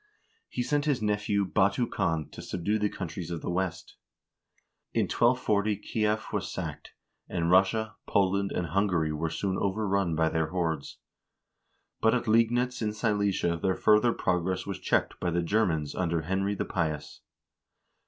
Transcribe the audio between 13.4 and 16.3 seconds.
their further progress was checked by the Germans under